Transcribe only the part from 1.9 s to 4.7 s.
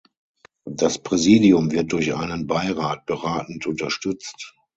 durch einen Beirat beratend unterstützt.